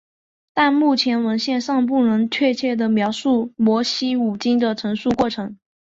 [0.55, 5.59] 但目前的文献尚不能确切地描述摩西五经的成书过程。